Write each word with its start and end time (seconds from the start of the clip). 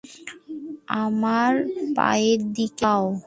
আমার 1.01 1.51
পায়ের 1.95 2.39
দিকে 2.53 2.75
তাকাও। 2.77 3.05